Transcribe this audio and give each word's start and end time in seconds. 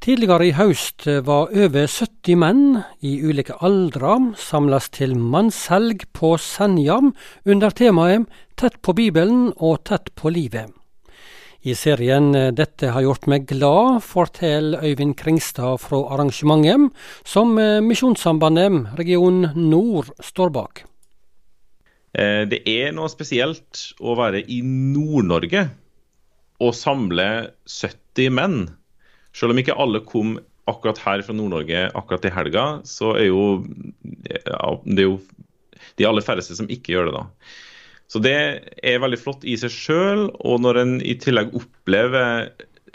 Tidligere 0.00 0.46
i 0.48 0.52
høst 0.56 1.04
var 1.28 1.50
over 1.52 1.84
70 1.84 2.38
menn 2.40 2.60
i 3.04 3.18
ulike 3.20 3.58
aldre 3.60 4.14
samles 4.40 4.86
til 4.96 5.12
mannshelg 5.12 6.06
på 6.16 6.30
Senja 6.40 6.96
under 7.44 7.76
temaet 7.76 8.24
Tett 8.56 8.78
på 8.80 8.94
Bibelen 8.96 9.50
og 9.58 9.82
tett 9.90 10.08
på 10.16 10.32
livet. 10.32 10.72
I 11.68 11.76
serien 11.76 12.32
Dette 12.56 12.94
har 12.94 13.04
gjort 13.04 13.28
meg 13.28 13.44
glad, 13.52 14.00
forteller 14.00 14.80
Øyvind 14.88 15.18
Kringstad 15.20 15.76
fra 15.84 16.00
arrangementet, 16.16 16.96
som 17.20 17.52
Misjonssambandet 17.84 18.96
region 18.96 19.50
nord 19.52 20.08
står 20.24 20.56
bak. 20.56 20.84
Eh, 22.16 22.48
det 22.48 22.64
er 22.64 22.96
noe 22.96 23.12
spesielt 23.12 23.84
å 24.00 24.16
være 24.16 24.46
i 24.48 24.64
Nord-Norge 24.64 25.68
og 26.64 26.72
samle 26.72 27.50
70 27.68 28.32
menn 28.40 28.62
selv 29.36 29.54
om 29.54 29.60
ikke 29.62 29.76
alle 29.78 30.02
kom 30.06 30.38
akkurat 30.70 31.00
her 31.02 31.24
fra 31.26 31.34
Nord-Norge 31.34 31.88
akkurat 31.98 32.26
i 32.28 32.32
helga, 32.34 32.64
så 32.86 33.14
er 33.18 33.30
jo 33.30 33.44
ja, 34.28 34.74
det 34.84 35.04
er 35.04 35.08
jo 35.08 35.18
de 35.98 36.06
aller 36.06 36.24
færreste 36.24 36.56
som 36.58 36.68
ikke 36.70 36.94
gjør 36.94 37.10
det, 37.10 37.18
da. 37.18 37.26
Så 38.10 38.18
det 38.22 38.34
er 38.82 39.02
veldig 39.02 39.20
flott 39.20 39.46
i 39.46 39.54
seg 39.60 39.70
sjøl. 39.70 40.24
Og 40.42 40.62
når 40.64 40.80
en 40.82 40.96
i 41.06 41.14
tillegg 41.20 41.54
opplever, 41.56 42.48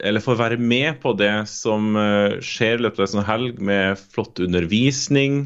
eller 0.00 0.24
får 0.24 0.38
være 0.40 0.58
med 0.60 1.02
på 1.02 1.12
det 1.20 1.34
som 1.52 1.92
eh, 2.00 2.38
skjer 2.40 2.78
i 2.78 2.86
løpet 2.86 3.02
av 3.02 3.06
en 3.06 3.14
sånn 3.16 3.28
helg, 3.28 3.60
med 3.60 4.00
flott 4.14 4.40
undervisning, 4.42 5.42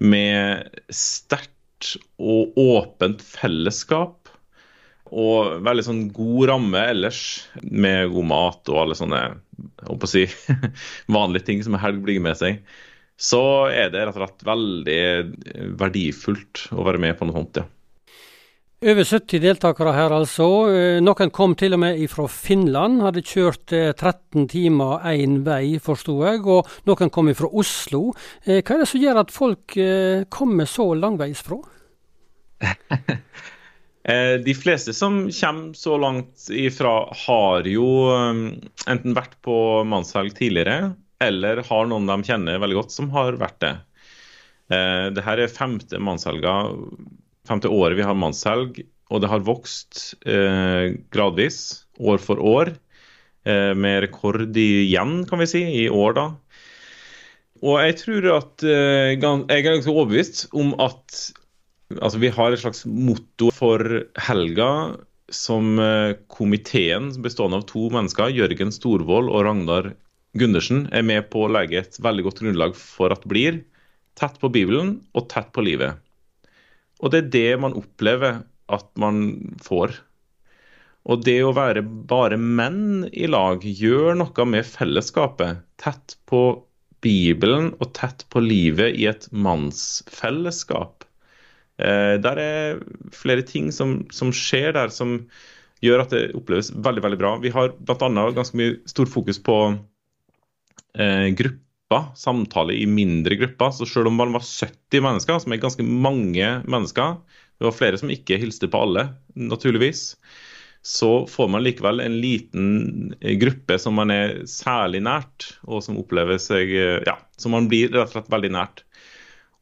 med 0.00 0.80
sterkt 0.94 1.98
og 2.16 2.56
åpent 2.58 3.20
fellesskap, 3.24 4.27
og 5.10 5.62
veldig 5.66 5.84
sånn 5.86 6.02
god 6.14 6.50
ramme 6.52 6.82
ellers, 6.92 7.22
med 7.62 8.12
god 8.12 8.28
mat 8.30 8.72
og 8.72 8.82
alle 8.82 8.98
sånne 8.98 9.22
å 9.88 10.10
si, 10.10 10.26
vanlige 11.18 11.48
ting 11.48 11.64
som 11.64 11.76
en 11.76 11.82
helg 11.82 12.04
blir 12.04 12.20
med 12.24 12.38
seg, 12.38 12.62
så 13.18 13.42
er 13.72 13.90
det 13.90 14.04
rett 14.04 14.14
og 14.14 14.22
slett 14.22 14.46
veldig 14.46 15.02
verdifullt 15.80 16.68
å 16.76 16.86
være 16.86 17.02
med 17.02 17.18
på 17.18 17.26
noe 17.26 17.40
sånt. 17.40 17.62
ja. 17.62 17.66
Over 18.78 19.02
70 19.02 19.40
deltakere 19.42 19.90
her, 19.90 20.12
altså. 20.14 20.44
Eh, 20.70 21.00
noen 21.02 21.32
kom 21.34 21.56
til 21.58 21.74
og 21.74 21.80
med 21.82 21.98
fra 22.12 22.28
Finland. 22.30 23.00
Hadde 23.02 23.24
kjørt 23.26 23.72
13 23.72 24.44
eh, 24.44 24.44
timer 24.52 25.02
én 25.10 25.40
vei, 25.42 25.80
forsto 25.82 26.14
jeg. 26.22 26.44
Og 26.46 26.68
noen 26.86 27.10
kom 27.10 27.32
fra 27.34 27.50
Oslo. 27.50 28.12
Eh, 28.44 28.60
hva 28.62 28.76
er 28.76 28.84
det 28.84 28.86
som 28.92 29.02
gjør 29.02 29.18
at 29.24 29.34
folk 29.34 29.74
kommer 30.30 30.70
så 30.70 30.92
langveisfra? 30.94 31.58
Eh, 34.08 34.40
de 34.40 34.54
fleste 34.56 34.94
som 34.96 35.26
kommer 35.28 35.72
så 35.76 35.96
langt 36.00 36.46
ifra, 36.50 37.12
har 37.26 37.66
jo 37.68 37.88
eh, 38.14 38.38
enten 38.88 39.16
vært 39.16 39.34
på 39.44 39.84
mannshelg 39.84 40.32
tidligere, 40.38 40.94
eller 41.20 41.60
har 41.66 41.90
noen 41.90 42.08
de 42.08 42.16
kjenner 42.24 42.62
veldig 42.62 42.78
godt 42.78 42.94
som 42.94 43.10
har 43.12 43.36
vært 43.40 43.58
det. 43.64 43.74
Eh, 44.72 45.08
Dette 45.12 45.34
er 45.34 45.52
femte 45.52 46.00
mannshelga, 46.00 46.54
femte 47.48 47.68
året 47.68 47.98
vi 47.98 48.06
har 48.06 48.16
mannshelg, 48.16 48.80
og 49.08 49.22
det 49.24 49.28
har 49.32 49.44
vokst 49.44 50.18
gradvis, 50.20 51.86
år 51.96 52.18
for 52.20 52.36
år. 52.44 52.74
Med 53.48 54.02
rekord 54.04 54.52
igjen, 54.60 55.22
kan 55.24 55.40
vi 55.40 55.46
si, 55.48 55.62
i 55.64 55.86
år, 55.88 56.12
da. 56.18 56.26
Og 57.64 57.78
jeg 57.80 57.94
tror 58.02 58.26
at 58.34 58.64
Jeg 58.68 59.16
er 59.16 59.64
ganske 59.64 59.94
overbevist 59.94 60.42
om 60.52 60.74
at 60.76 61.22
Altså, 61.96 62.18
vi 62.20 62.28
har 62.28 62.52
et 62.52 62.60
slags 62.60 62.84
motto 62.84 63.48
for 63.54 63.80
helga 64.20 64.70
som 65.32 65.78
eh, 65.80 66.16
komiteen, 66.32 67.10
bestående 67.24 67.60
av 67.60 67.66
to 67.68 67.86
mennesker, 67.92 68.32
Jørgen 68.32 68.72
Storvold 68.74 69.30
og 69.32 69.44
Ragnar 69.46 69.92
Gundersen, 70.38 70.86
er 70.92 71.06
med 71.08 71.30
på 71.32 71.46
å 71.46 71.52
legge 71.52 71.80
et 71.80 71.96
veldig 72.04 72.26
godt 72.26 72.42
grunnlag 72.44 72.76
for 72.76 73.12
at 73.12 73.24
det 73.24 73.32
blir 73.32 73.62
tett 74.20 74.36
på 74.42 74.50
Bibelen 74.52 74.98
og 75.16 75.28
tett 75.32 75.48
på 75.54 75.64
livet. 75.64 75.96
Og 77.00 77.12
det 77.12 77.22
er 77.22 77.32
det 77.32 77.60
man 77.62 77.76
opplever 77.78 78.42
at 78.68 78.88
man 79.00 79.22
får. 79.64 79.94
Og 81.08 81.22
det 81.24 81.38
å 81.46 81.54
være 81.56 81.84
bare 82.10 82.36
menn 82.36 83.06
i 83.12 83.28
lag 83.30 83.64
gjør 83.64 84.18
noe 84.18 84.48
med 84.50 84.66
fellesskapet. 84.66 85.62
Tett 85.80 86.18
på 86.28 86.42
Bibelen 87.04 87.70
og 87.78 87.92
tett 87.96 88.26
på 88.32 88.42
livet 88.42 88.98
i 88.98 89.06
et 89.08 89.28
mannsfellesskap. 89.32 90.97
Eh, 91.78 92.16
der 92.22 92.40
er 92.42 92.80
flere 93.14 93.44
ting 93.46 93.70
som, 93.74 94.00
som, 94.14 94.32
skjer 94.34 94.74
der 94.74 94.90
som 94.94 95.20
gjør 95.84 96.02
at 96.02 96.14
det 96.14 96.24
oppleves 96.38 96.72
veldig 96.74 97.04
veldig 97.04 97.20
bra. 97.20 97.36
Vi 97.42 97.54
har 97.54 97.72
bl.a. 97.78 98.28
ganske 98.34 98.58
mye 98.58 98.78
stort 98.90 99.12
fokus 99.12 99.38
på 99.38 99.58
eh, 100.98 101.28
grupper, 101.38 102.10
samtale 102.18 102.74
i 102.74 102.86
mindre 102.90 103.38
grupper. 103.38 103.70
Så 103.76 103.86
selv 103.86 104.10
om 104.10 104.18
man 104.18 104.34
var 104.34 104.42
70 104.44 105.04
mennesker, 105.06 105.38
som 105.44 105.54
er 105.54 105.62
ganske 105.62 105.86
mange 105.86 106.50
mennesker, 106.66 107.20
det 107.58 107.66
var 107.66 107.78
flere 107.78 107.98
som 107.98 108.10
ikke 108.14 108.38
hilste 108.42 108.70
på 108.70 108.82
alle, 108.86 109.08
naturligvis, 109.38 110.12
så 110.82 111.26
får 111.26 111.48
man 111.50 111.64
likevel 111.66 112.00
en 112.00 112.18
liten 112.22 112.68
eh, 113.20 113.34
gruppe 113.38 113.78
som 113.82 113.98
man 113.98 114.12
er 114.14 114.42
særlig 114.50 115.02
nært, 115.06 115.52
og 115.66 115.82
som 115.84 115.98
opplever 116.00 116.38
seg 116.42 116.74
eh, 116.74 117.00
Ja, 117.06 117.18
som 117.38 117.54
man 117.54 117.70
blir 117.70 117.90
rett 117.92 118.10
og 118.10 118.14
slett 118.16 118.30
veldig 118.34 118.52
nært. 118.54 118.84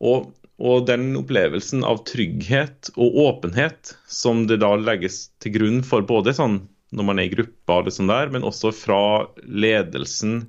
Og 0.05 0.33
og 0.57 0.87
den 0.89 1.11
opplevelsen 1.19 1.85
av 1.85 2.01
trygghet 2.09 2.91
og 2.97 3.19
åpenhet 3.27 3.93
som 4.09 4.47
det 4.49 4.61
da 4.63 4.73
legges 4.81 5.27
til 5.43 5.57
grunn 5.59 5.83
for 5.85 6.07
både 6.07 6.33
sånn 6.37 6.63
når 6.97 7.05
man 7.09 7.21
er 7.21 7.29
i 7.29 7.35
gruppa, 7.35 7.81
og 7.83 7.93
sånn 7.93 8.09
der, 8.09 8.31
men 8.33 8.47
også 8.47 8.71
fra 8.73 9.27
ledelsen 9.43 10.47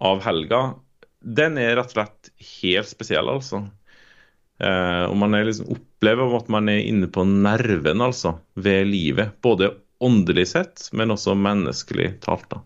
av 0.00 0.20
helga, 0.24 0.74
den 1.20 1.58
er 1.60 1.74
rett 1.78 1.92
og 1.92 1.96
slett 1.96 2.30
helt 2.60 2.90
spesiell, 2.90 3.30
altså. 3.32 3.64
Eh, 4.60 5.04
og 5.08 5.16
man 5.20 5.36
liksom 5.40 5.70
opplever 5.72 6.36
at 6.36 6.50
man 6.52 6.68
er 6.68 6.84
inne 6.84 7.08
på 7.12 7.24
nerven 7.24 8.04
altså, 8.04 8.36
ved 8.60 8.88
livet. 8.92 9.38
Både 9.42 9.72
åndelig 10.00 10.50
sett, 10.52 10.88
men 10.96 11.12
også 11.12 11.34
menneskelig 11.36 12.12
talt. 12.24 12.46
da. 12.52 12.60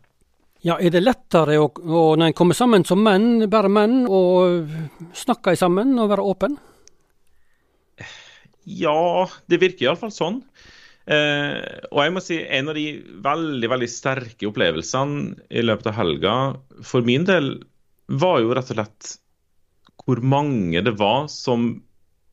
Ja, 0.64 0.78
Er 0.80 0.90
det 0.90 1.04
lettere 1.04 1.58
å, 1.60 1.68
å, 1.68 2.04
når 2.16 2.30
en 2.30 2.36
kommer 2.36 2.56
sammen 2.58 2.86
som 2.88 3.02
menn, 3.04 3.46
bare 3.50 3.70
menn, 3.70 4.04
og 4.08 4.70
snakke 5.14 5.56
sammen 5.60 5.98
og 5.98 6.10
være 6.14 6.24
åpen? 6.34 6.58
Ja, 8.64 9.28
det 9.50 9.60
virker 9.62 9.88
iallfall 9.88 10.12
sånn. 10.14 10.40
Eh, 11.04 11.58
og 11.90 12.00
jeg 12.00 12.12
må 12.14 12.22
si 12.24 12.38
en 12.42 12.70
av 12.72 12.78
de 12.78 12.86
veldig 13.24 13.68
veldig 13.68 13.88
sterke 13.92 14.48
opplevelsene 14.48 15.34
i 15.52 15.64
løpet 15.64 15.90
av 15.90 15.98
helga 15.98 16.36
for 16.86 17.04
min 17.04 17.26
del 17.28 17.58
var 18.08 18.38
jo 18.40 18.54
rett 18.56 18.72
og 18.72 18.78
slett 18.78 19.10
hvor 20.04 20.22
mange 20.24 20.80
det 20.84 20.94
var 20.96 21.26
som 21.32 21.74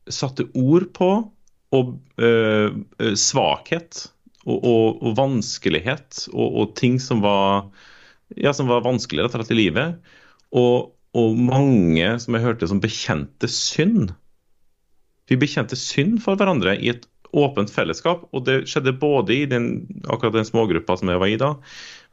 satte 0.08 0.48
ord 0.56 0.88
på 0.96 1.10
og, 1.76 1.92
eh, 2.20 3.12
svakhet 3.16 4.06
og, 4.46 4.56
og, 4.56 5.04
og 5.04 5.14
vanskelighet 5.20 6.26
og, 6.32 6.72
ting 6.76 6.98
som 7.00 7.22
var, 7.24 7.68
ja, 8.36 8.52
som 8.56 8.72
var 8.72 8.84
vanskelig 8.84 9.24
rett 9.24 9.36
og 9.36 9.44
slett 9.44 9.54
i 9.54 9.60
livet. 9.60 10.12
Og 10.52 11.38
mange 11.38 12.08
som 12.20 12.36
jeg 12.36 12.44
hørte 12.44 12.68
som 12.68 12.80
bekjente 12.82 13.48
synd. 13.48 14.12
Vi 15.32 15.40
bekjente 15.40 15.78
synd 15.80 16.18
for 16.20 16.36
hverandre 16.36 16.76
i 16.76 16.92
et 16.92 17.06
åpent 17.32 17.72
fellesskap. 17.72 18.26
Og 18.36 18.44
det 18.44 18.62
skjedde 18.70 18.94
både 19.00 19.34
i 19.34 19.42
den, 19.48 19.72
akkurat 20.12 20.36
den 20.36 20.48
smågruppa 20.48 20.98
som 21.00 21.08
jeg 21.08 21.22
var 21.22 21.32
i 21.32 21.40
da, 21.40 21.54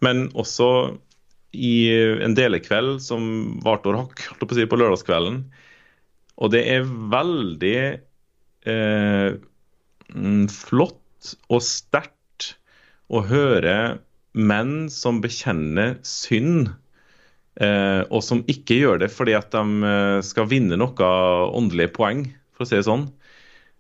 men 0.06 0.30
også 0.40 0.70
i 1.52 1.90
en 2.24 2.36
delekveld 2.38 3.00
som 3.04 3.24
varte 3.66 3.90
over 3.90 4.04
hakk, 4.04 4.28
på 4.40 4.56
si, 4.56 4.68
på 4.70 4.80
lørdagskvelden. 4.80 5.42
Og 6.40 6.54
det 6.54 6.62
er 6.72 6.86
veldig 7.12 7.80
eh, 8.70 9.32
mm, 10.14 10.46
flott 10.54 11.34
og 11.50 11.66
sterkt 11.66 12.54
å 13.10 13.26
høre 13.28 14.00
menn 14.38 14.88
som 14.94 15.20
bekjenner 15.24 15.98
synd, 16.06 16.70
eh, 17.60 18.06
og 18.08 18.22
som 18.24 18.46
ikke 18.48 18.78
gjør 18.78 19.02
det 19.02 19.10
fordi 19.12 19.36
at 19.36 19.50
de 19.52 19.90
eh, 19.90 20.20
skal 20.24 20.48
vinne 20.54 20.78
noe 20.80 21.10
åndelige 21.58 21.92
poeng 21.98 22.28
for 22.60 22.68
å 22.68 22.70
si 22.70 22.76
det 22.76 22.88
sånn. 22.88 23.08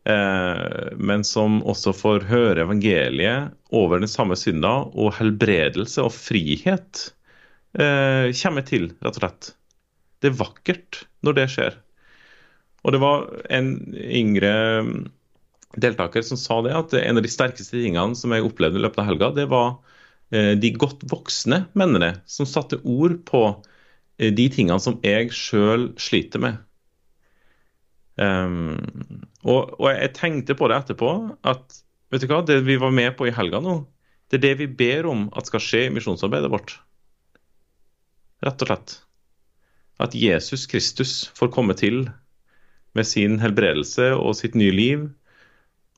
Eh, 0.07 0.95
men 0.95 1.25
som 1.27 1.59
også 1.67 1.91
får 1.93 2.25
høre 2.29 2.63
evangeliet 2.63 3.51
over 3.75 3.99
den 3.99 4.11
samme 4.11 4.37
synda, 4.39 4.87
og 4.95 5.13
helbredelse 5.19 6.05
og 6.07 6.15
frihet 6.15 7.09
eh, 7.75 8.31
kommer 8.39 8.65
til, 8.65 8.93
rett 9.03 9.19
og 9.19 9.21
slett. 9.21 9.51
Det 10.23 10.31
er 10.31 10.39
vakkert 10.39 11.03
når 11.27 11.37
det 11.37 11.47
skjer. 11.51 11.79
Og 12.87 12.95
det 12.95 13.01
var 13.03 13.27
en 13.51 13.73
yngre 13.93 14.53
deltaker 15.79 16.23
som 16.25 16.39
sa 16.39 16.61
det, 16.65 16.73
at 16.73 16.95
en 16.97 17.19
av 17.19 17.25
de 17.25 17.31
sterkeste 17.31 17.75
tingene 17.77 18.17
som 18.17 18.31
jeg 18.33 18.45
opplevde 18.47 18.79
i 18.79 18.83
løpet 18.85 19.03
av 19.03 19.09
helga, 19.11 19.31
det 19.35 19.49
var 19.51 19.75
eh, 20.31 20.55
de 20.59 20.71
godt 20.79 21.03
voksne 21.11 21.65
mennene 21.77 22.15
som 22.29 22.47
satte 22.49 22.79
ord 22.87 23.19
på 23.27 23.43
eh, 24.17 24.31
de 24.31 24.47
tingene 24.53 24.79
som 24.81 24.97
jeg 25.05 25.33
sjøl 25.35 25.91
sliter 25.99 26.41
med. 26.47 26.63
Um, 28.19 28.75
og, 29.47 29.77
og, 29.79 29.87
jeg 29.93 30.11
tenkte 30.17 30.55
på 30.59 30.67
det 30.67 30.81
etterpå, 30.81 31.11
at 31.47 31.77
vet 32.11 32.25
du 32.25 32.27
hva, 32.31 32.41
det 32.43 32.59
vi 32.67 32.75
var 32.81 32.91
med 32.91 33.13
på 33.15 33.29
i 33.29 33.35
helga 33.35 33.61
nå, 33.63 33.79
det 34.29 34.39
er 34.39 34.45
det 34.47 34.55
vi 34.59 34.67
ber 34.81 35.07
om 35.09 35.27
at 35.37 35.47
skal 35.49 35.63
skje 35.63 35.85
i 35.87 35.93
misjonsarbeidet 35.93 36.51
vårt. 36.51 36.75
Rett 38.45 38.65
og 38.65 38.71
slett. 38.71 38.97
At 39.99 40.15
Jesus 40.15 40.67
Kristus 40.69 41.13
får 41.35 41.51
komme 41.55 41.75
til 41.79 42.05
med 42.97 43.07
sin 43.07 43.39
helbredelse 43.41 44.11
og 44.17 44.37
sitt 44.39 44.55
nye 44.59 44.75
liv. 44.75 45.07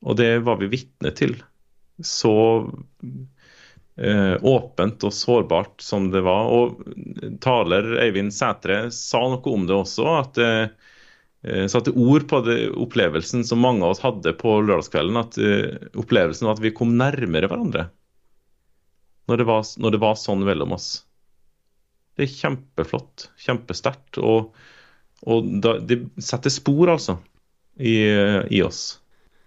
Og 0.01 0.17
det 0.17 0.41
var 0.45 0.62
vi 0.62 0.71
vitne 0.71 1.12
til. 1.17 1.35
Så 2.01 2.33
eh, 3.97 4.35
åpent 4.41 5.06
og 5.06 5.13
sårbart 5.13 5.83
som 5.85 6.09
det 6.13 6.24
var. 6.25 6.50
Og 6.50 7.38
taler 7.44 7.91
Øyvind 8.07 8.33
Sætre 8.33 8.83
sa 8.95 9.21
noe 9.29 9.53
om 9.53 9.67
det 9.69 9.77
også. 9.77 10.07
at 10.24 10.41
eh, 10.41 10.90
satte 11.41 11.93
ord 11.97 12.27
på 12.29 12.41
det, 12.45 12.57
opplevelsen 12.77 13.41
som 13.47 13.63
mange 13.63 13.81
av 13.81 13.95
oss 13.95 14.03
hadde 14.03 14.35
på 14.38 14.59
lørdagskvelden. 14.61 15.17
at 15.17 15.39
uh, 15.41 15.89
Opplevelsen 15.97 16.47
av 16.47 16.57
at 16.57 16.61
vi 16.61 16.73
kom 16.75 16.93
nærmere 16.99 17.49
hverandre 17.49 17.88
når 19.29 19.41
det 19.41 19.47
var, 19.47 19.65
når 19.81 19.95
det 19.95 20.01
var 20.01 20.19
sånn 20.19 20.43
mellom 20.45 20.75
oss. 20.75 20.89
Det 22.17 22.25
er 22.25 22.33
kjempeflott, 22.35 23.29
kjempesterkt. 23.39 24.19
Og, 24.19 24.51
og 25.23 25.51
da, 25.63 25.77
det 25.79 26.01
setter 26.21 26.53
spor, 26.53 26.91
altså, 26.91 27.17
i, 27.79 27.95
i, 28.51 28.61
oss. 28.65 29.00